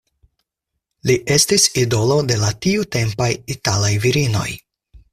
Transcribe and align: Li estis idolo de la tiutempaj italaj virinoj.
Li 1.09 1.17
estis 1.35 1.67
idolo 1.83 2.19
de 2.33 2.39
la 2.47 2.51
tiutempaj 2.67 3.31
italaj 3.57 3.97
virinoj. 4.09 4.49